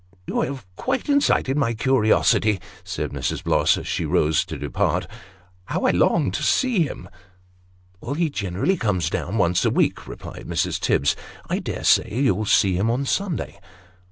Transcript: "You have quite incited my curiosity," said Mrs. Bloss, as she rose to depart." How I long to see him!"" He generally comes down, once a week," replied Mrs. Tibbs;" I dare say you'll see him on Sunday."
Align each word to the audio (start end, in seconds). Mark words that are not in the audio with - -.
"You 0.27 0.41
have 0.41 0.65
quite 0.75 1.09
incited 1.09 1.57
my 1.57 1.75
curiosity," 1.75 2.59
said 2.83 3.11
Mrs. 3.11 3.43
Bloss, 3.43 3.77
as 3.77 3.85
she 3.85 4.03
rose 4.03 4.43
to 4.45 4.57
depart." 4.57 5.05
How 5.65 5.81
I 5.85 5.91
long 5.91 6.31
to 6.31 6.41
see 6.41 6.81
him!"" 6.81 7.07
He 8.17 8.31
generally 8.31 8.77
comes 8.77 9.11
down, 9.11 9.37
once 9.37 9.63
a 9.63 9.69
week," 9.69 10.07
replied 10.07 10.47
Mrs. 10.47 10.79
Tibbs;" 10.79 11.15
I 11.51 11.59
dare 11.59 11.83
say 11.83 12.09
you'll 12.11 12.45
see 12.45 12.73
him 12.77 12.89
on 12.89 13.05
Sunday." 13.05 13.59